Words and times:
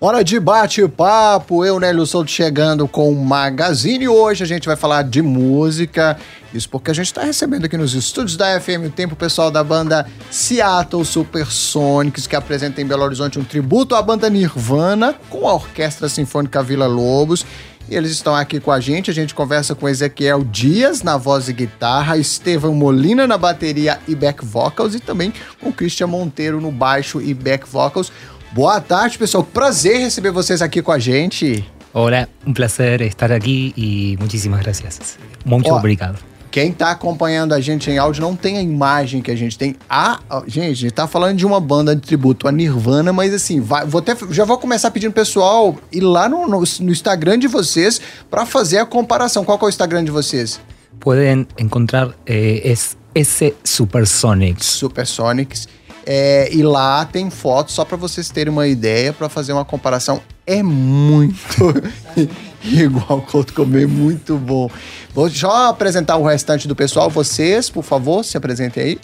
Hora 0.00 0.22
de 0.22 0.38
bate-papo, 0.38 1.64
eu, 1.64 1.80
Nélio 1.80 2.06
Souto, 2.06 2.30
chegando 2.30 2.86
com 2.86 3.10
o 3.10 3.16
Magazine. 3.16 4.06
Hoje 4.06 4.44
a 4.44 4.46
gente 4.46 4.64
vai 4.64 4.76
falar 4.76 5.02
de 5.02 5.20
música, 5.20 6.16
isso 6.54 6.68
porque 6.68 6.92
a 6.92 6.94
gente 6.94 7.06
está 7.06 7.24
recebendo 7.24 7.64
aqui 7.64 7.76
nos 7.76 7.94
estúdios 7.94 8.36
da 8.36 8.60
FM 8.60 8.86
o 8.86 8.90
tempo 8.90 9.16
pessoal 9.16 9.50
da 9.50 9.64
banda 9.64 10.06
Seattle 10.30 11.04
Supersonics, 11.04 12.28
que 12.28 12.36
apresenta 12.36 12.80
em 12.80 12.86
Belo 12.86 13.02
Horizonte 13.02 13.40
um 13.40 13.44
tributo 13.44 13.96
à 13.96 14.00
banda 14.00 14.30
Nirvana 14.30 15.16
com 15.28 15.48
a 15.48 15.54
Orquestra 15.54 16.08
Sinfônica 16.08 16.62
Vila 16.62 16.86
Lobos. 16.86 17.44
E 17.90 17.96
eles 17.96 18.12
estão 18.12 18.36
aqui 18.36 18.60
com 18.60 18.70
a 18.70 18.78
gente. 18.78 19.10
A 19.10 19.14
gente 19.14 19.34
conversa 19.34 19.74
com 19.74 19.88
Ezequiel 19.88 20.44
Dias 20.44 21.02
na 21.02 21.16
voz 21.16 21.48
e 21.48 21.52
guitarra, 21.52 22.18
Estevam 22.18 22.74
Molina 22.74 23.26
na 23.26 23.38
bateria 23.38 23.98
e 24.06 24.14
back 24.14 24.44
vocals 24.44 24.94
e 24.94 25.00
também 25.00 25.32
com 25.60 25.72
Christian 25.72 26.06
Monteiro 26.06 26.60
no 26.60 26.70
baixo 26.70 27.20
e 27.20 27.34
back 27.34 27.68
vocals. 27.68 28.12
Boa 28.52 28.80
tarde, 28.80 29.18
pessoal. 29.18 29.44
Prazer 29.44 29.98
receber 29.98 30.30
vocês 30.30 30.62
aqui 30.62 30.80
com 30.80 30.90
a 30.90 30.98
gente. 30.98 31.64
Hola, 31.92 32.28
un 32.46 32.54
placer 32.54 33.02
estar 33.02 33.32
aquí 33.32 33.72
y 33.76 34.16
muchísimas 34.18 34.60
gracias. 34.60 35.18
Mucho 35.44 35.72
Ó, 35.72 35.78
obrigado. 35.78 36.18
Quem 36.50 36.72
tá 36.72 36.90
acompanhando 36.90 37.52
a 37.52 37.60
gente 37.60 37.90
em 37.90 37.98
áudio 37.98 38.22
não 38.22 38.34
tem 38.34 38.56
a 38.56 38.62
imagem 38.62 39.20
que 39.20 39.30
a 39.30 39.36
gente 39.36 39.58
tem. 39.58 39.76
Ah, 39.88 40.18
gente, 40.46 40.70
a 40.70 40.74
gente 40.74 40.90
tá 40.92 41.06
falando 41.06 41.36
de 41.36 41.44
uma 41.44 41.60
banda 41.60 41.94
de 41.94 42.00
tributo 42.00 42.48
a 42.48 42.52
Nirvana, 42.52 43.12
mas 43.12 43.34
assim, 43.34 43.60
vai, 43.60 43.84
vou 43.84 43.98
até, 43.98 44.16
já 44.30 44.44
vou 44.44 44.56
começar 44.56 44.90
pedindo 44.90 45.12
pessoal 45.12 45.76
ir 45.92 46.00
lá 46.00 46.26
no, 46.28 46.48
no, 46.48 46.58
no 46.80 46.90
Instagram 46.90 47.38
de 47.38 47.48
vocês 47.48 48.00
pra 48.30 48.46
fazer 48.46 48.78
a 48.78 48.86
comparação. 48.86 49.44
Qual 49.44 49.58
é 49.60 49.64
o 49.64 49.68
Instagram 49.68 50.04
de 50.04 50.10
vocês? 50.10 50.58
Pueden 51.00 51.46
encontrar, 51.58 52.14
eh, 52.26 52.62
es 52.64 52.96
S 53.14 53.54
Supersonics. 53.62 54.66
Supersonics. 54.66 55.68
É, 56.10 56.48
e 56.50 56.62
lá 56.62 57.04
tem 57.04 57.28
fotos 57.28 57.74
só 57.74 57.84
pra 57.84 57.94
vocês 57.98 58.30
terem 58.30 58.50
uma 58.50 58.66
ideia, 58.66 59.12
pra 59.12 59.28
fazer 59.28 59.52
uma 59.52 59.64
comparação. 59.64 60.22
É 60.46 60.62
muito 60.62 61.74
igual 62.64 63.20
que 63.20 63.34
eu 63.34 63.44
comer, 63.54 63.86
muito 63.86 64.38
bom. 64.38 64.70
Vou 65.14 65.28
só 65.28 65.68
apresentar 65.68 66.16
o 66.16 66.24
restante 66.26 66.66
do 66.66 66.74
pessoal. 66.74 67.10
Vocês, 67.10 67.68
por 67.68 67.82
favor, 67.84 68.24
se 68.24 68.38
apresentem 68.38 68.82
aí. 68.82 68.98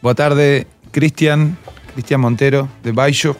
Boa 0.00 0.14
tarde, 0.14 0.64
Cristian, 0.92 1.56
Cristian 1.92 2.18
Montero, 2.18 2.70
de 2.82 2.92
Baixo. 2.92 3.34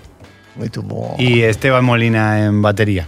Muito 0.57 0.83
bom. 0.83 1.15
Y 1.21 1.43
Esteban 1.45 1.83
Molina 1.83 2.41
en 2.41 2.61
batería. 2.61 3.07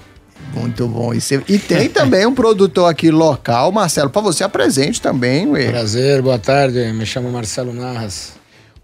Muito 0.55 0.87
bom. 0.87 1.13
E, 1.13 1.21
cê- 1.21 1.43
e 1.49 1.59
tem 1.59 1.89
também 1.89 2.25
um 2.27 2.35
produtor 2.35 2.89
aqui 2.89 3.11
local, 3.11 3.73
Marcelo, 3.73 4.09
pra 4.09 4.23
você 4.23 4.45
apresente 4.45 5.01
também, 5.01 5.49
ué. 5.49 5.69
Prazer, 5.71 6.23
boa 6.23 6.39
tarde. 6.39 6.93
Me 6.93 7.05
chamo 7.05 7.29
Marcelo 7.33 7.73
Narras. 7.73 8.35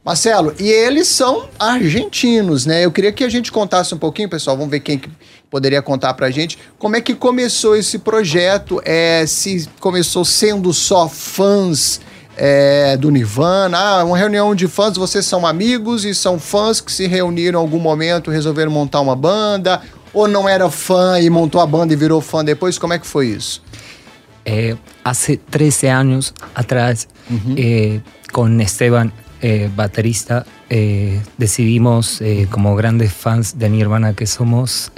Marcelo, 0.02 0.54
e 0.58 0.66
eles 0.66 1.08
são 1.08 1.46
argentinos, 1.58 2.64
né? 2.64 2.84
Eu 2.84 2.90
queria 2.90 3.12
que 3.12 3.22
a 3.22 3.28
gente 3.28 3.52
contasse 3.52 3.94
um 3.94 3.98
pouquinho, 3.98 4.30
pessoal. 4.30 4.56
Vamos 4.56 4.70
ver 4.70 4.80
quem 4.80 4.98
que 4.98 5.10
poderia 5.50 5.82
contar 5.82 6.14
pra 6.14 6.30
gente. 6.30 6.58
Como 6.78 6.96
é 6.96 7.02
que 7.02 7.14
começou 7.14 7.76
esse 7.76 7.98
projeto? 7.98 8.80
É, 8.84 9.26
se 9.26 9.68
começou 9.78 10.24
sendo 10.24 10.72
só 10.72 11.06
fãs 11.06 12.00
é, 12.34 12.96
do 12.96 13.10
Nirvana? 13.10 13.76
Ah, 13.76 14.04
uma 14.04 14.16
reunião 14.16 14.54
de 14.54 14.66
fãs, 14.66 14.96
vocês 14.96 15.26
são 15.26 15.46
amigos 15.46 16.06
e 16.06 16.14
são 16.14 16.38
fãs 16.38 16.80
que 16.80 16.90
se 16.90 17.06
reuniram 17.06 17.60
em 17.60 17.62
algum 17.62 17.78
momento, 17.78 18.30
resolveram 18.30 18.70
montar 18.70 19.02
uma 19.02 19.14
banda? 19.14 19.82
Ou 20.14 20.26
não 20.26 20.48
era 20.48 20.70
fã 20.70 21.20
e 21.20 21.28
montou 21.28 21.60
a 21.60 21.66
banda 21.66 21.92
e 21.92 21.96
virou 21.96 22.22
fã 22.22 22.42
depois? 22.42 22.78
Como 22.78 22.94
é 22.94 22.98
que 22.98 23.06
foi 23.06 23.26
isso? 23.26 23.62
Eh, 24.46 24.76
hace 25.04 25.36
13 25.36 25.88
años 25.88 26.32
atrás, 26.54 27.06
eh, 27.56 28.00
con 28.32 28.58
Esteban, 28.60 29.12
eh, 29.42 29.70
baterista, 29.74 30.44
eh, 30.68 31.18
decidimos, 31.38 32.20
eh, 32.20 32.46
como 32.50 32.76
grandes 32.76 33.12
fans 33.12 33.58
de 33.58 33.70
Nirvana 33.70 34.12
que 34.12 34.26
somos, 34.26 34.92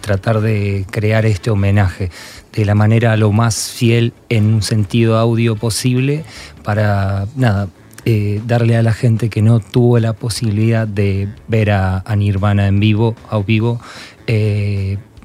tratar 0.00 0.40
de 0.40 0.86
crear 0.90 1.24
este 1.24 1.50
homenaje 1.50 2.10
de 2.52 2.64
la 2.64 2.74
manera 2.74 3.16
lo 3.16 3.30
más 3.30 3.70
fiel 3.70 4.12
en 4.28 4.54
un 4.54 4.62
sentido 4.62 5.18
audio 5.18 5.54
posible 5.54 6.24
para, 6.64 7.26
nada, 7.36 7.68
darle 8.46 8.76
a 8.76 8.82
la 8.82 8.92
gente 8.92 9.28
que 9.28 9.40
no 9.40 9.60
tuvo 9.60 10.00
la 10.00 10.14
posibilidad 10.14 10.88
de 10.88 11.28
ver 11.46 11.70
a, 11.70 12.02
Nirvana 12.16 12.66
en 12.66 12.80
vivo, 12.80 13.14
a 13.30 13.38
vivo, 13.38 13.80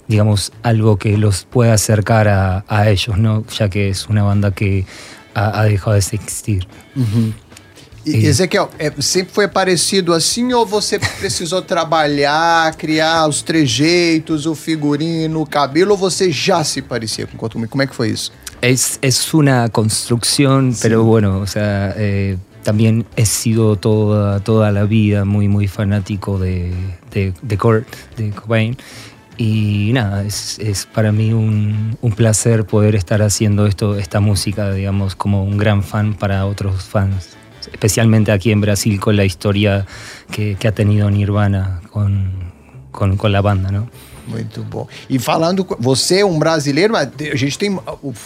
digamos, 0.08 0.52
algo 0.62 0.98
que 0.98 1.18
los 1.18 1.46
pueda 1.46 1.74
acercar 1.74 2.28
a, 2.28 2.64
a 2.68 2.90
ellos, 2.90 3.18
¿no? 3.18 3.44
Ya 3.58 3.70
que 3.70 3.90
es 3.90 4.08
una 4.08 4.22
banda 4.22 4.52
que 4.52 4.86
ha, 5.36 5.64
dejado 5.64 5.94
de 5.94 6.00
existir. 6.00 6.68
E- 8.06 8.26
Ezequiel, 8.28 8.70
é, 8.78 8.92
sempre 9.00 9.34
foi 9.34 9.48
parecido 9.48 10.14
assim 10.14 10.54
ou 10.54 10.66
você 10.66 11.00
precisou 11.00 11.62
trabalhar, 11.64 12.76
criar 12.76 13.28
os 13.28 13.42
trejeitos, 13.42 14.46
o 14.46 14.54
figurino, 14.56 15.42
o 15.42 15.46
cabelo, 15.46 15.92
ou 15.92 15.98
você 15.98 16.32
já 16.32 16.64
se 16.64 16.82
parecia 16.82 17.26
com 17.28 17.36
o 17.36 17.40
Cotume? 17.40 17.68
Como 17.68 17.82
é 17.82 17.88
que 17.88 17.96
foi 17.96 18.10
isso? 18.10 18.32
Es, 18.62 18.98
es 19.02 19.34
una 19.34 19.70
construcción, 19.70 20.76
pero 20.82 21.04
bueno, 21.04 21.40
o 21.40 21.46
sea, 21.48 21.94
eh, 21.98 22.38
también 22.64 23.06
he 23.16 23.26
sido 23.26 23.76
toda, 23.76 24.40
toda 24.40 24.72
la 24.72 24.86
vida 24.86 25.24
muy, 25.26 25.48
muy 25.48 25.68
fanático 25.68 26.40
de, 26.40 26.74
de, 27.12 27.34
de 27.42 27.58
Kurt, 27.58 27.88
de 28.18 28.32
Cobain. 28.32 28.76
Y 29.38 29.92
nada, 29.94 30.24
es, 30.24 30.58
es 30.60 30.86
para 30.86 31.12
mí 31.12 31.34
un, 31.34 31.98
un 32.02 32.12
placer 32.14 32.66
poder 32.66 32.96
estar 32.96 33.22
haciendo 33.22 33.68
esto, 33.68 33.98
esta 34.00 34.20
música, 34.22 34.72
digamos, 34.72 35.16
como 35.16 35.44
un 35.44 35.58
gran 35.58 35.84
fan 35.84 36.14
para 36.14 36.46
otros 36.46 36.84
fans. 36.86 37.36
Especialmente 37.72 38.32
aquí 38.32 38.52
en 38.52 38.62
Brasil 38.62 39.00
con 39.00 39.16
la 39.16 39.26
historia 39.26 39.86
que, 40.32 40.56
que 40.56 40.68
ha 40.68 40.72
tenido 40.72 41.10
Nirvana 41.10 41.82
con, 41.92 42.52
con, 42.92 43.18
con 43.18 43.32
la 43.32 43.42
banda, 43.42 43.72
¿no? 43.72 43.90
Muito 44.28 44.64
bom. 44.64 44.88
E 45.08 45.20
falando, 45.20 45.66
você 45.80 46.20
é 46.22 46.26
um 46.26 46.40
brasileiro, 46.40 46.94
mas 46.94 47.10
a 47.32 47.36
gente 47.36 47.60
tem 47.60 47.78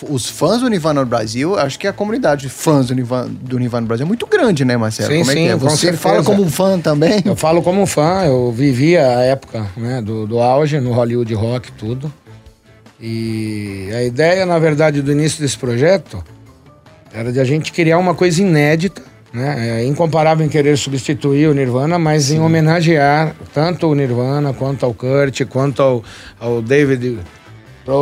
os 0.09 0.29
fãs 0.29 0.61
do 0.61 0.69
Nirvana 0.69 1.01
no 1.01 1.05
Brasil, 1.05 1.59
acho 1.59 1.77
que 1.77 1.87
a 1.87 1.93
comunidade 1.93 2.43
de 2.43 2.49
fãs 2.49 2.87
do 2.87 2.95
Nirvana, 2.95 3.29
do 3.29 3.59
Nirvana 3.59 3.81
no 3.81 3.87
Brasil 3.87 4.05
é 4.05 4.07
muito 4.07 4.25
grande, 4.25 4.63
né, 4.63 4.77
Marcelo? 4.77 5.11
Sim, 5.11 5.19
Como 5.19 5.31
é 5.31 5.33
que 5.33 5.39
sim, 5.41 5.47
é? 5.49 5.51
com 5.51 5.69
Você 5.69 5.93
fala 5.93 6.23
como 6.23 6.41
um 6.41 6.49
fã 6.49 6.79
também? 6.79 7.21
Eu 7.25 7.35
falo 7.35 7.61
como 7.61 7.81
um 7.81 7.85
fã, 7.85 8.23
eu 8.25 8.51
vivi 8.51 8.95
a 8.97 9.21
época 9.21 9.67
né, 9.75 10.01
do, 10.01 10.25
do 10.25 10.39
auge 10.39 10.79
no 10.79 10.93
Hollywood 10.93 11.33
Rock 11.33 11.71
tudo. 11.73 12.11
E 13.01 13.89
a 13.93 14.03
ideia, 14.03 14.45
na 14.45 14.59
verdade, 14.59 15.01
do 15.01 15.11
início 15.11 15.41
desse 15.41 15.57
projeto 15.57 16.23
era 17.13 17.31
de 17.31 17.39
a 17.39 17.43
gente 17.43 17.71
criar 17.71 17.97
uma 17.97 18.13
coisa 18.13 18.41
inédita, 18.41 19.01
né? 19.33 19.81
É 19.81 19.85
incomparável 19.85 20.45
em 20.45 20.49
querer 20.49 20.77
substituir 20.77 21.47
o 21.47 21.53
Nirvana, 21.53 21.99
mas 21.99 22.31
em 22.31 22.39
homenagear 22.39 23.35
tanto 23.53 23.87
o 23.87 23.95
Nirvana, 23.95 24.53
quanto 24.53 24.85
ao 24.85 24.93
Kurt, 24.93 25.45
quanto 25.45 25.81
ao, 25.81 26.03
ao 26.39 26.61
David 26.61 27.19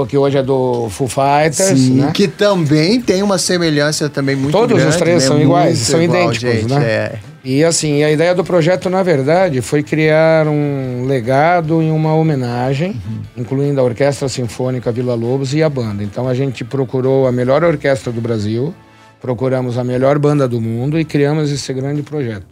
que 0.09 0.17
hoje 0.17 0.38
é 0.38 0.43
do 0.43 0.89
Foo 0.89 1.07
Fighters, 1.07 1.79
Sim, 1.79 2.01
né? 2.01 2.11
que 2.13 2.27
também 2.27 2.99
tem 2.99 3.23
uma 3.23 3.38
semelhança 3.38 4.09
também 4.09 4.35
muito 4.35 4.51
Todos 4.51 4.77
os 4.77 4.83
grande, 4.83 4.97
três 4.97 5.23
né? 5.23 5.27
são 5.29 5.41
iguais, 5.41 5.77
Muito 5.77 5.91
são 5.91 6.03
igual, 6.03 6.19
idênticos, 6.23 6.59
gente, 6.59 6.73
né? 6.73 6.85
É. 6.85 7.19
E 7.44 7.63
assim, 7.63 8.03
a 8.03 8.11
ideia 8.11 8.35
do 8.35 8.44
projeto, 8.44 8.89
na 8.89 9.01
verdade, 9.01 9.61
foi 9.61 9.81
criar 9.81 10.45
um 10.45 11.05
legado 11.07 11.81
e 11.81 11.89
uma 11.89 12.13
homenagem, 12.13 13.01
incluindo 13.38 13.79
a 13.79 13.83
Orquestra 13.85 14.27
Sinfônica 14.27 14.91
Vila 14.91 15.15
Lobos 15.15 15.53
e 15.53 15.63
a 15.63 15.69
banda. 15.69 16.03
Então 16.03 16.27
a 16.27 16.33
gente 16.33 16.65
procurou 16.65 17.25
a 17.25 17.31
melhor 17.31 17.63
orquestra 17.63 18.11
do 18.11 18.19
Brasil, 18.19 18.75
procuramos 19.22 19.78
a 19.78 19.83
melhor 19.83 20.17
banda 20.19 20.47
do 20.47 20.59
mundo 20.61 21.00
e 21.00 21.05
criamos 21.05 21.51
esse 21.51 21.73
grande 21.73 22.01
projeto. 22.01 22.45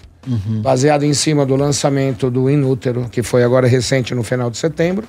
Baseado 0.62 1.04
em 1.04 1.14
cima 1.14 1.46
do 1.46 1.56
lançamento 1.56 2.32
do 2.32 2.50
Inútero, 2.50 3.08
que 3.12 3.22
foi 3.22 3.44
agora 3.44 3.68
recente 3.68 4.16
no 4.16 4.24
final 4.24 4.50
de 4.50 4.58
setembro, 4.58 5.08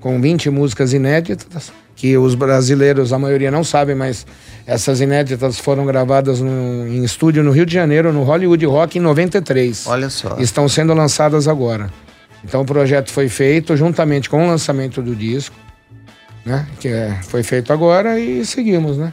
com 0.00 0.20
20 0.20 0.50
músicas 0.50 0.92
inéditas, 0.92 1.70
que 1.94 2.16
os 2.16 2.34
brasileiros, 2.34 3.12
a 3.12 3.18
maioria 3.18 3.50
não 3.50 3.62
sabem, 3.62 3.94
mas 3.94 4.26
essas 4.66 5.00
inéditas 5.00 5.58
foram 5.60 5.84
gravadas 5.86 6.40
no- 6.40 6.88
em 6.88 7.04
estúdio 7.04 7.44
no 7.44 7.50
Rio 7.52 7.64
de 7.66 7.74
Janeiro, 7.74 8.12
no 8.12 8.22
Hollywood 8.24 8.64
Rock, 8.66 8.98
em 8.98 9.02
93. 9.02 9.86
Olha 9.86 10.10
só. 10.10 10.36
Estão 10.40 10.68
sendo 10.68 10.94
lançadas 10.94 11.46
agora. 11.46 11.88
Então 12.42 12.62
o 12.62 12.64
projeto 12.64 13.10
foi 13.12 13.28
feito 13.28 13.76
juntamente 13.76 14.28
com 14.30 14.42
o 14.42 14.48
lançamento 14.48 15.00
do 15.02 15.14
disco, 15.14 15.54
né? 16.44 16.66
Que 16.80 16.88
é- 16.88 17.18
foi 17.22 17.42
feito 17.42 17.70
agora 17.72 18.18
e 18.18 18.44
seguimos, 18.46 18.96
né? 18.96 19.12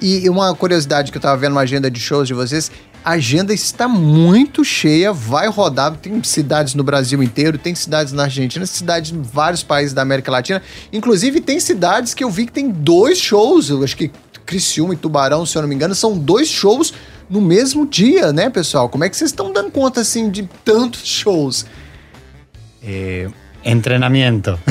E 0.00 0.28
uma 0.28 0.54
curiosidade 0.54 1.10
que 1.10 1.18
eu 1.18 1.22
tava 1.22 1.36
vendo 1.36 1.54
na 1.54 1.62
agenda 1.62 1.90
de 1.90 1.98
shows 1.98 2.28
de 2.28 2.34
vocês, 2.34 2.70
a 3.04 3.12
agenda 3.12 3.54
está 3.54 3.86
muito 3.86 4.64
cheia, 4.64 5.12
vai 5.12 5.48
rodar, 5.48 5.96
tem 5.96 6.22
cidades 6.22 6.74
no 6.74 6.82
Brasil 6.82 7.22
inteiro, 7.22 7.56
tem 7.56 7.74
cidades 7.74 8.12
na 8.12 8.24
Argentina, 8.24 8.66
cidades 8.66 9.12
em 9.12 9.22
vários 9.22 9.62
países 9.62 9.94
da 9.94 10.02
América 10.02 10.30
Latina. 10.30 10.60
Inclusive 10.92 11.40
tem 11.40 11.60
cidades 11.60 12.14
que 12.14 12.24
eu 12.24 12.30
vi 12.30 12.46
que 12.46 12.52
tem 12.52 12.68
dois 12.68 13.18
shows, 13.18 13.70
eu 13.70 13.82
acho 13.84 13.96
que 13.96 14.10
Criciúma 14.44 14.94
e 14.94 14.96
Tubarão, 14.96 15.44
se 15.44 15.58
eu 15.58 15.62
não 15.62 15.68
me 15.68 15.74
engano, 15.74 15.94
são 15.94 16.16
dois 16.16 16.48
shows 16.48 16.94
no 17.28 17.40
mesmo 17.40 17.86
dia, 17.86 18.32
né, 18.32 18.48
pessoal? 18.48 18.88
Como 18.88 19.02
é 19.02 19.08
que 19.08 19.16
vocês 19.16 19.30
estão 19.30 19.52
dando 19.52 19.70
conta 19.70 20.00
assim 20.00 20.30
de 20.30 20.48
tantos 20.64 21.04
shows? 21.04 21.66
Eh, 22.82 23.28
Entrenamiento. 23.68 24.56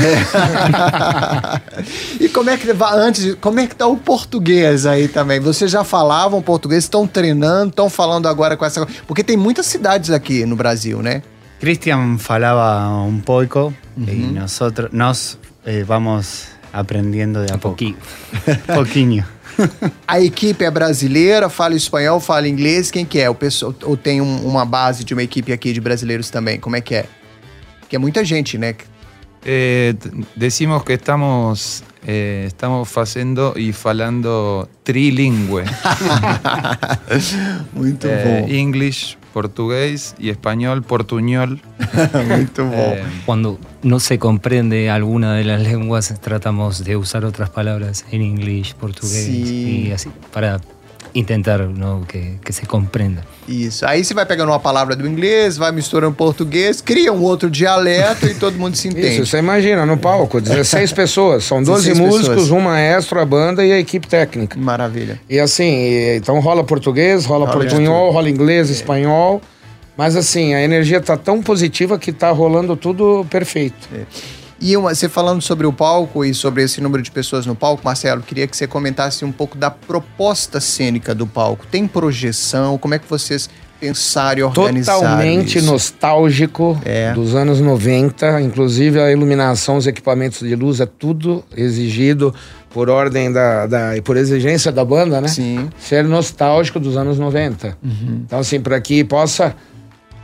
e 2.20 2.30
como 2.30 2.50
é 2.50 2.56
que 2.58 2.68
antes, 2.94 3.36
como 3.42 3.60
é 3.60 3.68
que 3.68 3.76
tá 3.76 3.86
o 3.88 3.98
português 3.98 4.86
aí 4.86 5.10
também? 5.10 5.38
Vocês 5.40 5.70
já 5.70 5.84
falavam 5.84 6.42
português, 6.42 6.86
estão 6.86 7.06
treinando, 7.06 7.70
estão 7.72 7.90
falando 7.90 8.28
agora 8.28 8.56
com 8.56 8.64
essa, 8.66 8.88
porque 9.06 9.22
tem 9.22 9.36
muitas 9.36 9.66
cidades 9.66 10.12
aqui 10.12 10.46
no 10.46 10.56
Brasil, 10.56 11.02
né? 11.02 11.22
Cristian 11.60 12.18
falaba 12.18 12.90
un 13.04 13.22
poco 13.22 13.74
y 13.98 14.32
nosotros 14.34 14.92
nos 14.94 15.38
eh, 15.66 15.84
vamos 15.84 16.46
aprendiendo 16.72 17.46
de 17.46 17.52
a 17.54 17.58
poco. 17.58 17.76
Poqui- 17.76 17.96
Poquinho. 18.74 19.26
A 20.06 20.20
equipe 20.20 20.66
é 20.66 20.70
brasileira, 20.72 21.48
fala 21.50 21.76
espanhol, 21.76 22.20
fala 22.20 22.46
inglês, 22.48 22.92
quem 22.92 23.06
que 23.06 23.20
é? 23.22 23.30
O 23.30 23.36
pessoal 23.36 23.74
ou 23.84 23.96
tem 23.96 24.20
um- 24.22 24.46
uma 24.46 24.66
base 24.66 25.04
de 25.06 25.14
uma 25.14 25.24
equipe 25.24 25.54
aqui 25.54 25.72
de 25.72 25.80
brasileiros 25.80 26.30
também? 26.30 26.60
Como 26.60 26.76
é 26.76 26.82
que 26.82 26.96
é? 26.96 27.06
Porque 27.96 27.98
é 27.98 28.00
muita 28.00 28.26
gente, 28.26 28.58
né? 28.58 28.76
Eh, 29.46 29.94
decimos 30.36 30.84
que 30.84 30.94
estamos, 30.94 31.84
eh, 32.06 32.44
estamos 32.48 32.90
haciendo 32.98 33.54
y 33.56 33.72
falando 33.72 34.68
trilingüe. 34.84 35.64
Muito 37.74 38.08
Eh, 38.10 38.60
English, 38.60 39.18
portugués 39.34 40.16
y 40.20 40.30
español, 40.30 40.84
portuñol. 40.84 41.62
Muito 42.30 42.66
bom. 42.66 42.96
Cuando 43.26 43.60
no 43.84 44.00
se 44.00 44.20
comprende 44.20 44.90
alguna 44.90 45.36
de 45.36 45.46
las 45.46 45.62
lenguas, 45.62 46.14
tratamos 46.22 46.84
de 46.84 46.98
usar 46.98 47.24
otras 47.24 47.50
palabras 47.50 48.04
en 48.12 48.22
inglés, 48.24 48.74
portugués 48.78 49.26
Sí. 49.26 49.86
y 49.88 49.92
así, 49.92 50.10
para 50.34 50.60
intentar 51.16 51.60
¿no? 51.60 52.06
que, 52.06 52.38
que 52.44 52.52
se 52.52 52.66
comprenda. 52.66 53.24
Isso. 53.48 53.86
Aí 53.86 54.04
você 54.04 54.14
vai 54.14 54.26
pegando 54.26 54.50
uma 54.50 54.60
palavra 54.60 54.96
do 54.96 55.08
inglês, 55.08 55.56
vai 55.56 55.72
misturando 55.72 56.14
português, 56.14 56.82
cria 56.82 57.14
um 57.14 57.22
outro 57.24 57.50
dialeto 57.50 58.26
e 58.28 58.36
todo 58.36 58.58
mundo 58.58 58.76
se 58.76 58.90
entende. 58.90 59.08
Isso, 59.08 59.26
você 59.26 59.38
imagina, 59.38 59.86
no 59.86 59.98
palco, 59.98 60.42
16 60.42 60.92
pessoas, 60.94 61.46
são 61.46 61.64
12 61.64 61.90
16 61.94 62.00
músicos, 62.00 62.28
pessoas. 62.28 62.52
um 62.52 62.60
maestro, 62.60 63.20
a 63.20 63.26
banda 63.26 63.66
e 63.66 63.72
a 63.72 63.80
equipe 63.80 64.08
técnica. 64.08 64.60
Maravilha. 64.60 65.20
E 65.30 65.40
assim, 65.40 66.16
então 66.16 66.40
rola 66.40 66.64
português, 66.64 67.26
rola 67.26 67.46
Rola 67.46 67.60
portunhol, 67.60 68.12
rola 68.12 68.30
inglês, 68.30 68.70
espanhol. 68.70 69.42
Mas 69.98 70.18
assim, 70.18 70.54
a 70.54 70.62
energia 70.62 71.00
tá 71.00 71.16
tão 71.16 71.42
positiva 71.42 71.98
que 71.98 72.12
tá 72.12 72.30
rolando 72.30 72.76
tudo 72.76 73.26
perfeito. 73.30 73.88
E 74.60 74.76
uma- 74.78 74.96
você 74.96 75.10
falando 75.10 75.42
sobre 75.42 75.68
o 75.68 75.74
palco 75.74 76.24
e 76.24 76.34
sobre 76.34 76.64
esse 76.64 76.80
número 76.82 77.04
de 77.04 77.12
pessoas 77.12 77.46
no 77.46 77.56
palco, 77.56 77.84
Marcelo, 77.84 78.22
queria 78.22 78.48
que 78.48 78.56
você 78.56 78.66
comentasse 78.66 79.26
um 79.26 79.32
pouco 79.32 79.58
da 79.58 79.70
proposta 79.70 80.60
cênica 80.62 81.14
do 81.14 81.28
palco. 81.28 81.66
Tem 81.68 81.86
projeção? 81.88 82.78
Como 82.78 82.94
é 82.94 83.00
que 83.00 83.10
vocês 83.10 83.50
pensaram 83.80 84.40
e 84.40 84.44
organizaram 84.44 85.02
Totalmente 85.02 85.58
isso? 85.58 85.68
nostálgico 85.68 86.80
É. 86.86 87.12
dos 87.14 87.36
anos 87.36 87.60
90. 87.60 88.42
Inclusive 88.42 89.00
a 89.02 89.12
iluminação, 89.12 89.76
os 89.76 89.86
equipamentos 89.88 90.40
de 90.40 90.56
luz, 90.56 90.80
é 90.80 90.86
tudo 90.86 91.44
exigido 91.56 92.34
por 92.70 92.90
ordem 92.90 93.32
da, 93.32 93.68
da 93.68 93.98
e 93.98 94.02
por 94.02 94.16
exigência 94.18 94.72
da 94.72 94.84
banda, 94.86 95.20
né? 95.20 95.28
Sim. 95.28 95.70
Ser 95.78 96.04
nostálgico 96.06 96.80
dos 96.80 96.96
anos 96.96 97.20
90. 97.20 97.78
Então, 98.26 98.40
assim, 98.40 98.60
para 98.62 98.80
que 98.80 99.04
possa. 99.04 99.54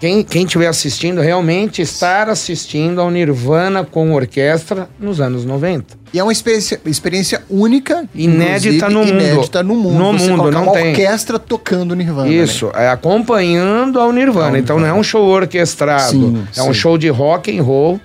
Quem 0.02 0.24
quem 0.24 0.46
estiver 0.46 0.68
assistindo, 0.68 1.22
realmente 1.22 1.80
estar 1.82 2.28
assistindo 2.28 3.00
ao 3.00 3.12
Nirvana 3.12 3.84
com 3.86 4.12
orquestra 4.14 4.90
nos 5.00 5.22
anos 5.22 5.46
90. 5.46 5.96
E 6.12 6.18
é 6.18 6.24
uma 6.24 6.32
experiência, 6.32 6.82
experiência 6.88 7.44
única, 7.48 8.04
Inédita 8.16 8.90
no 8.90 9.00
mundo. 9.06 9.10
inédita 9.12 9.62
no 9.64 9.76
mundo. 9.76 9.98
No 10.00 10.18
Você 10.18 10.28
mundo, 10.32 10.52
não 10.52 10.64
uma 10.64 10.72
tem. 10.74 10.90
orquestra 10.90 11.38
tocando 11.38 11.96
Nirvana. 11.96 12.28
né? 12.28 12.34
Isso, 12.34 12.72
é 12.74 12.90
acompanhando 12.90 14.00
ao 14.00 14.12
Nirvana. 14.12 14.50
Ao 14.50 14.58
então 14.58 14.80
não 14.80 14.88
é 14.88 14.94
um 14.94 15.04
show 15.04 15.24
orquestrado, 15.24 16.10
Sim, 16.12 16.44
é 16.58 16.64
um 16.64 16.74
sim. 16.74 16.74
show 16.74 16.98
de 16.98 17.08
rock 17.08 17.56
and 17.56 17.62
roll 17.62 18.00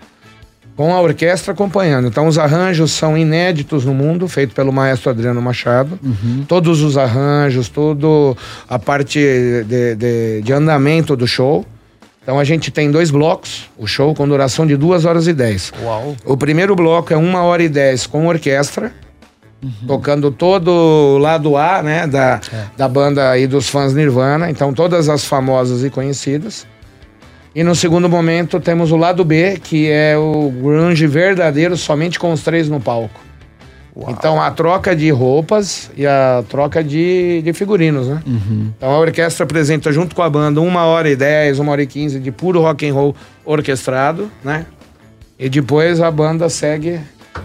com 0.77 0.93
a 0.95 1.01
orquestra 1.01 1.55
acompanhando. 1.55 2.09
Então 2.09 2.27
os 2.27 2.37
arranjos 2.37 2.91
são 2.93 3.17
inéditos 3.17 3.87
no 3.87 3.95
mundo, 3.95 4.29
feito 4.29 4.55
pelo 4.55 4.71
maestro 4.71 5.09
Adriano 5.09 5.41
Machado. 5.41 5.99
Uhum. 6.05 6.45
Todos 6.47 6.83
os 6.83 6.99
arranjos, 6.99 7.71
toda 7.71 8.07
a 8.69 8.79
parte 8.79 9.19
de, 9.67 9.95
de- 9.97 10.43
de 10.43 10.53
andamento 10.53 11.17
do 11.17 11.27
show. 11.27 11.65
Então 12.27 12.41
a 12.41 12.43
gente 12.43 12.73
tem 12.73 12.91
dois 12.91 13.09
blocos, 13.09 13.71
o 13.79 13.87
show 13.87 14.13
com 14.13 14.27
duração 14.27 14.67
de 14.67 14.77
2 14.77 15.05
horas 15.05 15.29
e 15.29 15.33
10. 15.33 15.73
Uau. 15.81 16.17
O 16.25 16.37
primeiro 16.37 16.75
bloco 16.75 17.15
é 17.15 17.17
1 17.17 17.35
hora 17.37 17.63
e 17.63 17.69
10 17.69 18.09
com 18.09 18.27
orquestra, 18.27 18.93
tocando 19.87 20.33
todo 20.33 20.67
o 20.69 21.19
lado 21.19 21.57
A, 21.57 21.85
né, 21.85 22.05
da, 22.05 22.41
da 22.77 22.89
banda 22.89 23.31
aí 23.31 23.47
dos 23.47 23.69
fãs 23.69 23.95
Nirvana, 23.95 24.51
então 24.51 24.75
todas 24.75 25.09
as 25.09 25.25
famosas 25.25 25.85
e 25.85 25.89
conhecidas. 25.89 26.67
E 27.55 27.63
no 27.63 27.77
segundo 27.77 28.09
momento 28.09 28.59
temos 28.59 28.91
o 28.91 28.97
lado 28.97 29.25
B, 29.25 29.61
que 29.63 29.89
é 29.89 30.19
o 30.19 30.51
grunge 30.51 31.07
verdadeiro, 31.07 31.77
somente 31.77 32.19
com 32.19 32.33
os 32.33 32.43
três 32.43 32.69
no 32.69 32.81
palco. 32.81 33.21
Então 34.09 34.41
a 34.41 34.51
troca 34.51 34.95
de 34.95 35.11
roupas 35.11 35.91
e 35.97 36.07
a 36.07 36.45
troca 36.49 36.85
de, 36.85 37.41
de 37.43 37.53
figurinos, 37.55 38.09
né? 38.09 38.23
Então 38.77 38.91
a 38.91 38.99
orquestra 38.99 39.45
apresenta 39.45 39.91
junto 39.91 40.15
com 40.15 40.23
a 40.23 40.29
banda 40.29 40.61
uma 40.61 40.85
hora 40.85 41.09
e 41.09 41.17
dez, 41.17 41.59
uma 41.59 41.73
hora 41.73 41.83
e 41.83 41.87
quinze 41.87 42.21
de 42.21 42.31
puro 42.31 42.61
rock 42.61 42.87
and 42.87 42.93
roll 42.93 43.17
orquestrado, 43.45 44.31
né? 44.45 44.67
E 45.39 45.49
depois 45.49 46.01
a 46.01 46.11
banda 46.11 46.49
segue 46.51 47.01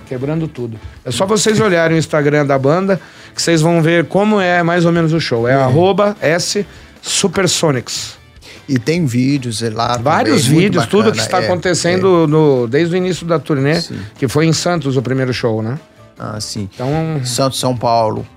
quebrando 0.07 0.47
tudo. 0.47 0.77
É 1.05 1.11
só 1.11 1.25
vocês 1.25 1.59
olharem 1.59 1.95
o 1.95 1.99
Instagram 1.99 2.45
da 2.45 2.59
banda 2.59 2.99
que 3.33 3.41
vocês 3.41 3.61
vão 3.61 3.81
ver 3.81 4.05
como 4.05 4.39
é 4.39 4.61
mais 4.61 4.85
ou 4.85 4.91
menos 4.91 5.13
o 5.13 5.21
show. 5.21 5.47
É 5.47 5.53
arroba 5.53 6.17
S 6.21 6.65
Supersonics. 7.01 8.19
E 8.67 8.77
tem 8.77 9.05
vídeos 9.05 9.61
lá. 9.61 9.97
Vários 9.97 10.43
também, 10.45 10.59
vídeos, 10.59 10.85
tudo 10.85 11.11
que 11.11 11.19
está 11.19 11.41
é, 11.41 11.45
acontecendo 11.45 12.27
no, 12.27 12.67
desde 12.67 12.93
o 12.93 12.97
início 12.97 13.25
da 13.25 13.39
turnê, 13.39 13.81
Sim. 13.81 13.99
que 14.17 14.27
foi 14.27 14.45
em 14.45 14.53
Santos 14.53 14.95
o 14.95 15.01
primeiro 15.01 15.33
show, 15.33 15.61
né? 15.61 15.77
É. 16.21 16.37
Ah, 16.37 16.39
sim. 16.39 16.69
Então, 16.73 16.89
Santos, 17.25 17.59
São 17.59 17.75
Paulo. 17.75 18.27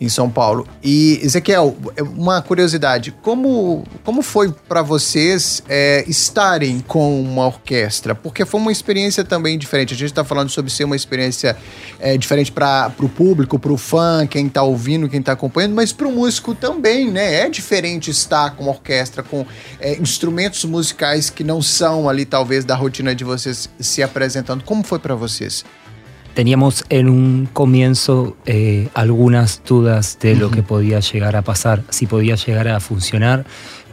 Em 0.00 0.08
São 0.08 0.30
Paulo. 0.30 0.66
E, 0.82 1.20
Ezequiel, 1.22 1.76
uma 2.16 2.40
curiosidade. 2.40 3.12
Como, 3.20 3.84
como 4.02 4.22
foi 4.22 4.50
para 4.66 4.80
vocês 4.80 5.62
é, 5.68 6.02
estarem 6.08 6.80
com 6.80 7.20
uma 7.20 7.44
orquestra? 7.44 8.14
Porque 8.14 8.46
foi 8.46 8.58
uma 8.58 8.72
experiência 8.72 9.22
também 9.22 9.58
diferente. 9.58 9.92
A 9.92 9.96
gente 9.98 10.08
está 10.08 10.24
falando 10.24 10.48
sobre 10.48 10.70
ser 10.70 10.84
uma 10.84 10.96
experiência 10.96 11.54
é, 11.98 12.16
diferente 12.16 12.50
para 12.50 12.90
o 12.98 13.10
público, 13.10 13.58
para 13.58 13.70
o 13.70 13.76
fã, 13.76 14.26
quem 14.26 14.46
está 14.46 14.62
ouvindo, 14.62 15.06
quem 15.06 15.20
está 15.20 15.32
acompanhando, 15.32 15.74
mas 15.74 15.92
para 15.92 16.08
o 16.08 16.12
músico 16.12 16.54
também, 16.54 17.10
né? 17.10 17.34
É 17.34 17.50
diferente 17.50 18.10
estar 18.10 18.56
com 18.56 18.62
uma 18.62 18.72
orquestra, 18.72 19.22
com 19.22 19.44
é, 19.78 19.98
instrumentos 20.00 20.64
musicais 20.64 21.28
que 21.28 21.44
não 21.44 21.60
são 21.60 22.08
ali, 22.08 22.24
talvez, 22.24 22.64
da 22.64 22.74
rotina 22.74 23.14
de 23.14 23.22
vocês 23.22 23.68
se 23.78 24.02
apresentando. 24.02 24.64
Como 24.64 24.82
foi 24.82 24.98
para 24.98 25.14
vocês? 25.14 25.62
Teníamos 26.40 26.86
en 26.88 27.10
un 27.10 27.50
comienzo 27.52 28.34
eh, 28.46 28.88
algunas 28.94 29.60
dudas 29.68 30.18
de 30.22 30.34
lo 30.36 30.50
que 30.50 30.62
podía 30.62 31.00
llegar 31.00 31.36
a 31.36 31.42
pasar, 31.42 31.82
si 31.90 32.06
podía 32.06 32.34
llegar 32.36 32.66
a 32.68 32.80
funcionar, 32.80 33.44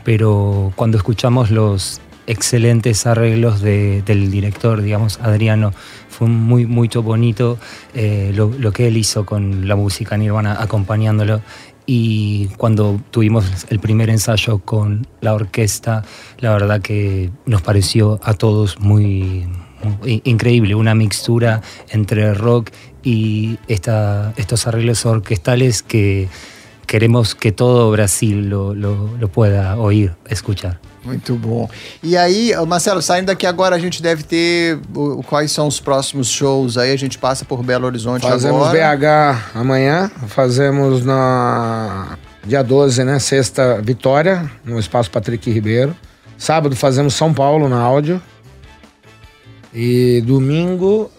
pero 0.05 0.71
cuando 0.77 0.97
escuchamos 0.97 1.51
los 1.51 1.99
excelentes 2.25 3.05
arreglos 3.05 3.59
de- 3.59 4.01
del 4.03 4.31
director, 4.31 4.81
digamos, 4.81 5.19
Adriano, 5.21 5.73
fue 6.07 6.29
muy, 6.29 6.65
muy 6.65 6.87
bonito 6.87 7.57
eh, 7.93 8.31
lo, 8.33 8.49
lo 8.57 8.71
que 8.71 8.87
él 8.87 8.95
hizo 8.95 9.25
con 9.25 9.67
la 9.67 9.75
música 9.75 10.15
Nirvana 10.15 10.55
acompañándolo. 10.57 11.41
Y 11.85 12.47
cuando 12.55 13.01
tuvimos 13.11 13.43
el 13.67 13.79
primer 13.81 14.09
ensayo 14.09 14.59
con 14.59 15.05
la 15.19 15.33
orquesta, 15.33 16.05
la 16.39 16.51
verdad 16.53 16.81
que 16.81 17.29
nos 17.45 17.61
pareció 17.61 18.21
a 18.23 18.35
todos 18.35 18.79
muy 18.79 19.45
increíble, 20.25 20.75
una 20.75 20.93
mixtura 20.95 21.61
entre 21.89 22.33
rock 22.33 22.71
y 23.03 23.57
esta, 23.67 24.33
estos 24.37 24.67
arreglos 24.67 25.05
orquestales 25.05 25.81
que 25.81 26.27
queremos 26.85 27.35
que 27.35 27.51
todo 27.51 27.91
Brasil 27.91 28.49
lo, 28.49 28.73
lo- 28.73 29.17
lo 29.19 29.27
pueda 29.29 29.75
oír, 29.77 30.13
escuchar. 30.29 30.79
Muito 31.03 31.35
bom. 31.35 31.69
E 32.03 32.17
aí, 32.17 32.51
Marcelo, 32.67 33.01
saindo 33.01 33.27
daqui 33.27 33.45
agora, 33.45 33.75
a 33.75 33.79
gente 33.79 34.01
deve 34.01 34.23
ter 34.23 34.77
o- 34.93 35.23
quais 35.23 35.51
são 35.51 35.67
os 35.67 35.79
próximos 35.79 36.27
shows 36.29 36.77
aí. 36.77 36.91
A 36.91 36.97
gente 36.97 37.17
passa 37.17 37.45
por 37.45 37.63
Belo 37.63 37.85
Horizonte 37.85 38.23
fazemos 38.27 38.67
agora. 38.67 38.97
BH 38.97 39.41
amanhã, 39.55 40.11
fazemos 40.27 41.05
na 41.05 42.17
dia 42.45 42.61
12, 42.61 43.03
né? 43.05 43.19
Sexta, 43.19 43.81
Vitória, 43.81 44.49
no 44.65 44.77
Espaço 44.79 45.09
Patrick 45.11 45.49
Ribeiro. 45.49 45.95
Sábado 46.37 46.75
fazemos 46.75 47.13
São 47.15 47.33
Paulo 47.33 47.67
na 47.69 47.79
áudio. 47.81 48.21
E 49.73 50.21
domingo. 50.25 51.11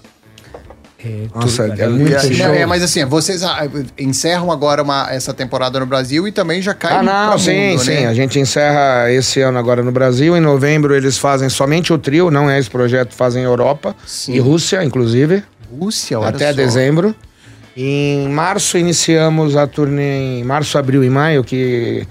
Eh, 1.04 1.26
Nossa, 1.32 1.66
é 1.66 1.88
muito 1.88 2.12
E- 2.12 2.34
show. 2.34 2.48
não, 2.48 2.54
é, 2.54 2.66
mas 2.66 2.82
assim, 2.82 3.04
vocês 3.04 3.44
ah, 3.44 3.60
encerram 3.96 4.50
agora 4.50 4.82
uma- 4.82 5.06
essa 5.12 5.32
temporada 5.32 5.78
no 5.78 5.86
Brasil 5.86 6.26
e 6.26 6.32
também 6.32 6.60
já 6.60 6.74
caem 6.74 6.98
Ah, 6.98 7.02
não, 7.30 7.38
sim, 7.38 7.70
mundo, 7.70 7.84
sim. 7.84 7.90
né? 7.92 8.06
A 8.08 8.14
gente 8.14 8.36
encerra 8.40 9.08
esse 9.12 9.40
ano 9.40 9.58
agora 9.58 9.80
no 9.80 9.92
Brasil. 9.92 10.36
Em 10.36 10.40
novembro 10.40 10.96
eles 10.96 11.16
fazem 11.16 11.48
somente 11.48 11.92
o 11.92 11.98
trio, 11.98 12.32
não 12.32 12.50
é 12.50 12.58
esse 12.58 12.68
projeto, 12.68 13.14
fazem 13.14 13.44
Europa 13.44 13.94
Sim. 14.04 14.34
e 14.34 14.38
Rússia, 14.40 14.82
inclusive, 14.82 15.44
Rússia, 15.78 16.18
olha 16.18 16.30
até 16.30 16.48
só. 16.48 16.54
dezembro. 16.56 17.14
Em 17.76 18.28
março 18.28 18.76
iniciamos 18.76 19.54
a 19.54 19.68
turnê 19.68 20.40
em 20.40 20.42
março, 20.44 20.76
abril 20.78 21.04
e 21.04 21.08
maio, 21.10 21.44
que, 21.44 22.08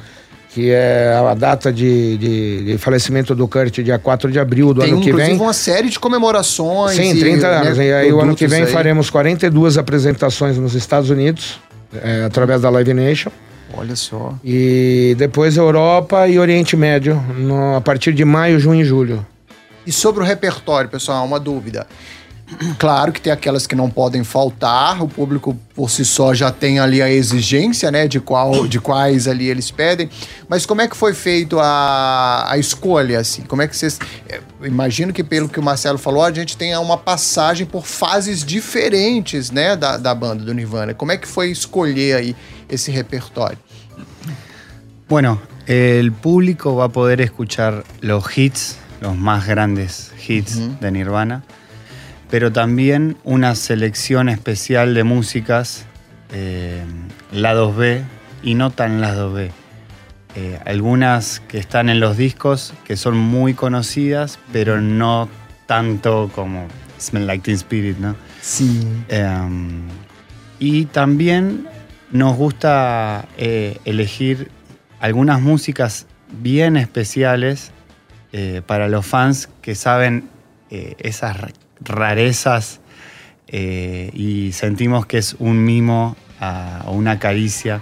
que 0.57 0.71
é 0.71 1.13
a 1.13 1.35
data 1.35 1.71
de, 1.71 2.17
de, 2.17 2.63
de 2.65 2.77
falecimento 2.79 3.35
do 3.35 3.47
Kurt, 3.47 3.79
dia 3.81 3.99
4 3.99 4.31
de 4.31 4.39
abril 4.39 4.73
do 4.73 4.81
Tem 4.81 4.91
ano 4.91 5.01
que 5.01 5.13
vem. 5.13 5.35
uma 5.37 5.53
série 5.53 5.87
de 5.87 5.99
comemorações. 5.99 6.95
Sim, 6.95 7.11
e, 7.11 7.19
30 7.19 7.47
né, 7.47 7.57
anos. 7.67 7.77
e 7.77 7.81
aí 7.93 8.11
o 8.11 8.19
ano 8.19 8.35
que 8.35 8.47
vem 8.47 8.63
aí. 8.63 8.71
faremos 8.71 9.11
42 9.11 9.77
apresentações 9.77 10.57
nos 10.57 10.73
Estados 10.73 11.11
Unidos, 11.11 11.59
é, 11.93 12.23
através 12.25 12.59
da 12.61 12.71
Live 12.71 12.91
Nation. 12.91 13.29
Olha 13.71 13.95
só. 13.95 14.33
E 14.43 15.13
depois 15.19 15.57
Europa 15.57 16.27
e 16.27 16.39
Oriente 16.39 16.75
Médio, 16.75 17.23
no- 17.37 17.75
a 17.75 17.81
partir 17.81 18.11
de 18.11 18.25
maio, 18.25 18.59
junho 18.59 18.81
e 18.81 18.85
julho. 18.85 19.23
E 19.85 19.91
sobre 19.91 20.23
o 20.23 20.25
repertório, 20.25 20.89
pessoal, 20.89 21.23
uma 21.23 21.39
dúvida. 21.39 21.85
Claro 22.79 23.11
que 23.11 23.19
tem 23.19 23.31
aquelas 23.33 23.67
que 23.67 23.75
não 23.75 23.89
podem 23.89 24.23
faltar, 24.23 25.03
o 25.03 25.07
público 25.07 25.57
por 25.75 25.89
si 25.89 26.05
só 26.05 26.33
já 26.33 26.49
tem 26.49 26.79
ali 26.79 27.01
a 27.01 27.11
exigência, 27.11 27.91
né, 27.91 28.07
de, 28.07 28.21
qual, 28.21 28.65
de 28.65 28.79
quais 28.79 29.27
ali 29.27 29.49
eles 29.49 29.69
pedem, 29.69 30.09
mas 30.47 30.65
como 30.65 30.81
é 30.81 30.87
que 30.87 30.95
foi 30.95 31.13
feito 31.13 31.59
a, 31.59 32.45
a 32.49 32.57
escolha, 32.57 33.19
assim? 33.19 33.41
Como 33.41 33.61
é 33.61 33.67
que 33.67 33.75
vocês... 33.75 33.99
Imagino 34.63 35.11
que 35.11 35.25
pelo 35.25 35.49
que 35.49 35.59
o 35.59 35.63
Marcelo 35.63 35.97
falou, 35.97 36.23
a 36.23 36.31
gente 36.31 36.55
tenha 36.55 36.79
uma 36.79 36.97
passagem 36.97 37.67
por 37.67 37.85
fases 37.85 38.45
diferentes, 38.45 39.51
né, 39.51 39.75
da, 39.75 39.97
da 39.97 40.15
banda, 40.15 40.43
do 40.43 40.53
Nirvana. 40.53 40.93
Como 40.93 41.11
é 41.11 41.17
que 41.17 41.27
foi 41.27 41.51
escolher 41.51 42.15
aí 42.15 42.35
esse 42.69 42.89
repertório? 42.91 43.59
Bueno, 45.09 45.41
el 45.67 46.11
público 46.11 46.75
va 46.75 46.85
a 46.85 46.89
poder 46.89 47.21
escuchar 47.21 47.83
los 48.01 48.37
hits, 48.37 48.77
los 49.01 49.15
más 49.15 49.45
grandes 49.45 50.11
hits 50.27 50.59
de 50.81 50.91
Nirvana, 50.91 51.43
pero 52.29 52.51
también 52.51 53.17
una 53.23 53.55
selección 53.55 54.29
especial 54.29 54.93
de 54.93 55.03
músicas, 55.03 55.85
eh, 56.31 56.83
lados 57.31 57.75
B 57.75 58.01
y 58.43 58.55
no 58.55 58.71
tan 58.71 59.01
lados 59.01 59.33
B. 59.33 59.51
Eh, 60.35 60.59
algunas 60.65 61.39
que 61.39 61.57
están 61.57 61.89
en 61.89 61.99
los 61.99 62.17
discos 62.17 62.73
que 62.85 62.95
son 62.95 63.17
muy 63.17 63.53
conocidas, 63.53 64.39
pero 64.51 64.81
no 64.81 65.29
tanto 65.65 66.29
como 66.33 66.67
Smell 66.99 67.25
Like 67.25 67.43
Teen 67.43 67.55
Spirit, 67.55 67.97
¿no? 67.97 68.15
Sim. 68.41 69.03
Um, 69.11 69.87
y 70.59 70.85
también 70.85 71.67
nos 72.11 72.35
gusta 72.35 73.27
eh, 73.37 73.77
elegir 73.85 74.49
algunas 74.99 75.41
músicas 75.41 76.07
bien 76.41 76.77
especiales 76.77 77.71
eh, 78.31 78.61
para 78.65 78.87
los 78.87 79.05
fans 79.05 79.49
que 79.61 79.75
saben 79.75 80.29
eh, 80.69 80.95
esas 80.99 81.37
rarezas 81.81 82.79
eh, 83.47 84.11
y 84.13 84.51
sentimos 84.51 85.05
que 85.05 85.17
es 85.19 85.35
un 85.39 85.63
mimo 85.63 86.15
o 86.85 86.91
una 86.91 87.17
caricia 87.19 87.79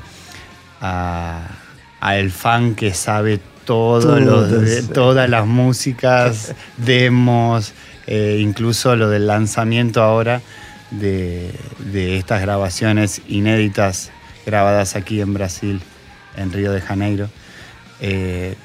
a- 0.81 1.47
al 1.99 2.31
fan 2.31 2.75
que 2.75 2.93
sabe 2.93 3.39
todo 3.65 4.19
lo 4.19 4.43
de- 4.47 4.81
Todas. 4.81 4.93
todas 4.93 5.29
las 5.29 5.47
músicas, 5.47 6.53
demos, 6.77 7.73
eh, 8.07 8.37
incluso 8.39 8.95
lo 8.95 9.09
del 9.09 9.25
lanzamiento 9.27 10.03
ahora 10.03 10.41
de, 10.91 11.51
de 11.79 12.17
estas 12.17 12.41
grabaciones 12.41 13.21
inéditas 13.27 14.11
grabadas 14.45 14.95
aquí 14.95 15.19
en 15.19 15.33
Brasil, 15.33 15.81
en 16.37 16.51
Río 16.53 16.71
de 16.71 16.81
Janeiro. 16.81 17.27
Eh, 18.01 18.55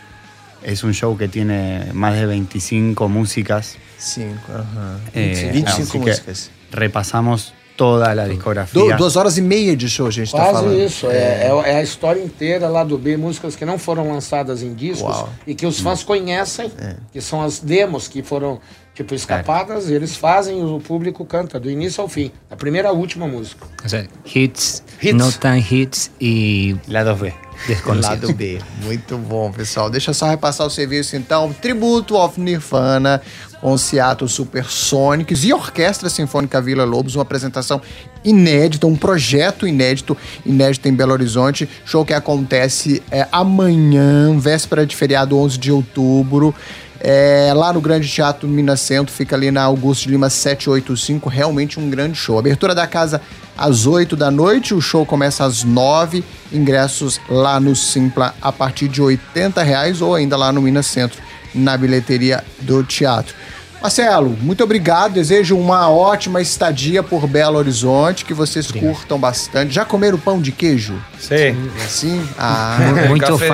es 0.62 0.82
un 0.84 0.92
show 0.92 1.16
que 1.16 1.28
tiene 1.28 1.86
más 1.92 2.14
de 2.14 2.26
25 2.26 3.08
músicas. 3.08 3.76
Cinco, 3.98 4.52
aham. 4.52 4.98
Eh, 5.14 5.50
25 5.52 5.68
así 5.68 5.92
que 5.92 5.98
músicas. 5.98 6.50
repasamos 6.70 7.54
toda 7.76 8.14
la 8.14 8.24
Du- 8.26 8.30
discografía. 8.34 8.96
duas 8.96 9.16
horas 9.16 9.38
e 9.38 9.42
meia 9.42 9.74
de 9.74 9.88
show 9.88 10.06
a 10.06 10.10
gente 10.10 10.30
tá 10.32 10.50
Quase 10.50 10.84
isso. 10.84 11.06
É, 11.10 11.46
é- 11.48 11.62
é 11.72 11.76
a 11.76 11.82
história 11.82 12.22
inteira 12.22 12.68
lá 12.68 12.84
do 12.84 12.98
B, 12.98 13.16
músicas 13.16 13.56
que 13.56 13.64
não 13.64 13.78
foram 13.78 14.10
lançadas 14.12 14.62
em 14.62 14.74
discos 14.74 15.14
Uau. 15.16 15.32
e 15.46 15.54
que 15.54 15.64
os 15.66 15.80
fãs 15.80 16.02
conhecem, 16.04 16.70
que 17.12 17.20
são 17.22 17.40
as 17.42 17.58
demos 17.60 18.06
que 18.06 18.22
foram 18.22 18.60
tipo 18.94 19.14
escapadas, 19.14 19.88
e 19.88 19.94
eles 19.94 20.14
fazem 20.14 20.60
e 20.60 20.62
o 20.62 20.78
público 20.78 21.24
canta 21.24 21.58
do 21.58 21.70
início 21.70 22.02
ao 22.02 22.08
fim, 22.08 22.30
da 22.50 22.56
primeira 22.56 22.90
à 22.90 22.92
última 22.92 23.26
música. 23.26 23.66
Sea, 23.86 24.06
hits, 24.26 24.82
Hits. 25.00 25.14
no 25.14 25.32
tan 25.32 25.56
hits 25.58 26.10
y 26.20 26.76
La 26.86 27.02
2B. 27.02 27.32
Desconocidos. 27.66 28.20
Lado 28.20 28.34
B. 28.34 28.60
Muito 28.82 29.16
bom, 29.16 29.50
pessoal. 29.52 29.90
Deixa 29.90 30.12
só 30.12 30.28
repassar 30.28 30.66
o 30.66 30.70
serviço, 30.70 31.16
então. 31.16 31.52
Tributo 31.52 32.16
of 32.16 32.40
Nirvana 32.40 33.20
com 33.60 33.76
Seattle 33.76 34.28
Supersonics 34.28 35.44
e 35.44 35.52
Orquestra 35.52 36.08
Sinfônica 36.08 36.60
Vila 36.62 36.84
Lobos, 36.84 37.14
uma 37.14 37.22
apresentação 37.22 37.80
inédita, 38.24 38.86
um 38.86 38.96
projeto 38.96 39.66
inédito, 39.66 40.16
inédito 40.44 40.88
em 40.88 40.94
Belo 40.94 41.12
Horizonte. 41.12 41.68
Show 41.84 42.04
que 42.04 42.14
acontece 42.14 43.02
é, 43.10 43.28
amanhã, 43.30 44.36
véspera 44.38 44.86
de 44.86 44.96
feriado, 44.96 45.36
11 45.36 45.58
de 45.58 45.70
outubro. 45.70 46.54
É, 47.02 47.52
lá 47.56 47.72
no 47.72 47.80
Grande 47.80 48.06
Teatro 48.06 48.46
Minas 48.46 48.80
Centro, 48.80 49.12
fica 49.12 49.34
ali 49.34 49.50
na 49.50 49.62
Augusto 49.62 50.02
de 50.02 50.10
Lima 50.10 50.28
785, 50.28 51.28
realmente 51.30 51.80
um 51.80 51.88
grande 51.88 52.18
show. 52.18 52.38
Abertura 52.38 52.74
da 52.74 52.86
casa 52.86 53.22
às 53.56 53.86
8 53.86 54.14
da 54.16 54.30
noite, 54.30 54.74
o 54.74 54.80
show 54.80 55.06
começa 55.06 55.44
às 55.44 55.64
9, 55.64 56.22
ingressos 56.52 57.18
lá 57.28 57.58
no 57.58 57.74
Simpla 57.74 58.34
a 58.40 58.52
partir 58.52 58.88
de 58.88 59.00
80 59.00 59.62
reais 59.62 60.02
ou 60.02 60.14
ainda 60.14 60.36
lá 60.36 60.52
no 60.52 60.60
Minas 60.60 60.86
Centro, 60.86 61.20
na 61.54 61.76
bilheteria 61.76 62.44
do 62.60 62.84
teatro. 62.84 63.34
Marcelo, 63.82 64.36
muito 64.42 64.62
obrigado. 64.62 65.14
Desejo 65.14 65.56
uma 65.56 65.90
ótima 65.90 66.42
estadia 66.42 67.02
por 67.02 67.26
Belo 67.26 67.56
Horizonte, 67.56 68.26
que 68.26 68.34
vocês 68.34 68.70
curtam 68.70 69.18
bastante. 69.18 69.72
Já 69.72 69.86
comeram 69.86 70.18
pão 70.18 70.38
de 70.40 70.52
queijo? 70.52 70.94
Sí. 71.18 71.54
Sim? 71.88 72.20
Ah, 72.38 72.78
Mucho 73.08 73.38
Café 73.38 73.50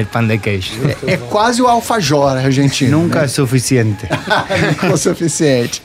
de 0.00 0.04
pan 0.06 0.26
de 0.26 0.38
queijo. 0.38 0.72
é 1.06 1.16
quase 1.16 1.62
o 1.62 1.66
alfajor 1.68 2.36
argentino. 2.36 3.02
Nunca 3.02 3.24
es 3.24 3.32
suficiente. 3.32 4.06
Nunca 4.66 4.92
o 4.94 4.96
suficiente. 4.96 5.82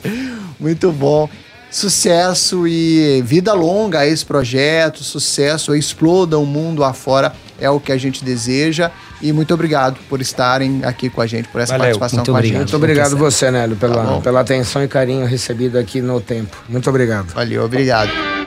Muito 0.58 0.90
bom. 0.90 1.28
Sucesso 1.70 2.68
e 2.68 3.20
vida 3.22 3.52
longa 3.52 4.00
a 4.00 4.06
esse 4.06 4.24
projeto, 4.24 5.02
sucesso, 5.02 5.74
exploda 5.74 6.38
o 6.38 6.46
mundo 6.46 6.84
afora, 6.84 7.32
é 7.60 7.68
o 7.70 7.78
que 7.80 7.92
a 7.92 7.96
gente 7.96 8.24
deseja. 8.24 8.90
E 9.22 9.32
muito 9.32 9.54
obrigado 9.54 9.98
por 10.08 10.20
estarem 10.20 10.82
aqui 10.84 11.08
com 11.08 11.20
a 11.20 11.26
gente, 11.26 11.48
por 11.48 11.60
essa 11.60 11.72
Valeu. 11.72 11.84
participação 11.98 12.18
Muito 12.18 12.30
com 12.32 12.36
obrigado. 12.36 12.56
a 12.56 12.60
gente. 12.60 12.72
Muito 12.72 12.76
obrigado 12.76 13.16
você, 13.16 13.50
Nélio, 13.50 13.76
Tá 13.76 13.88
pela, 13.88 14.02
bom. 14.04 14.20
pela 14.20 14.40
atenção 14.40 14.82
e 14.84 14.88
carinho 14.88 15.24
recebido 15.26 15.78
aqui 15.78 16.00
no 16.02 16.20
tempo. 16.20 16.56
Muito 16.68 16.88
obrigado. 16.90 17.32
Valeu, 17.32 17.64
obrigado. 17.64 18.43